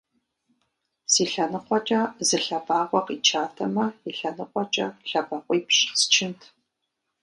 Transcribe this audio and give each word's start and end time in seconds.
Си 1.11 1.23
лъэныкъуэкӏэ 1.31 2.01
зы 2.27 2.37
лъэбакъуэ 2.45 2.99
къичатэмэ, 3.07 3.85
и 4.09 4.11
лъэныкъуэкӏэ 4.17 4.87
лъэбакъуипщӏ 5.09 5.79
счынт. 6.11 6.41